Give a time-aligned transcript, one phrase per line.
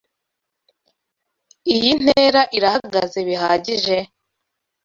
[1.73, 3.97] Iyi ntera irahagaze bihagije?